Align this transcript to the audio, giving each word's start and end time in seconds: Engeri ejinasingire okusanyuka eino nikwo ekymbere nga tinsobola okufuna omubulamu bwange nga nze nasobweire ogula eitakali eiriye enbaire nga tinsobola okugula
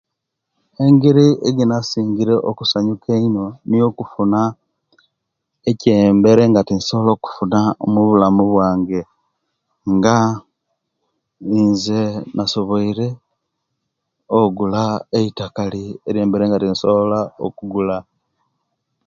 Engeri 0.85 1.27
ejinasingire 1.49 2.35
okusanyuka 2.49 3.09
eino 3.19 3.45
nikwo 3.69 4.03
ekymbere 5.71 6.41
nga 6.49 6.61
tinsobola 6.67 7.11
okufuna 7.13 7.59
omubulamu 7.85 8.43
bwange 8.51 9.01
nga 9.93 10.17
nze 11.69 12.01
nasobweire 12.35 13.07
ogula 14.39 14.83
eitakali 15.17 15.83
eiriye 16.05 16.23
enbaire 16.25 16.45
nga 16.47 16.61
tinsobola 16.63 17.19
okugula 17.45 17.97